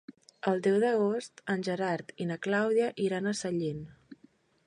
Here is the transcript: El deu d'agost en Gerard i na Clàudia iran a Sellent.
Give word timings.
El 0.51 0.61
deu 0.67 0.77
d'agost 0.83 1.43
en 1.55 1.65
Gerard 1.67 2.09
i 2.25 2.27
na 2.31 2.39
Clàudia 2.47 2.89
iran 3.09 3.27
a 3.27 3.37
Sellent. 3.43 3.85